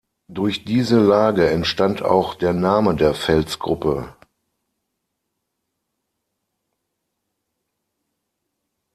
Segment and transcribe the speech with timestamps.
[0.29, 4.15] Durch diese Lage entstand auch der Name der Felsgruppe.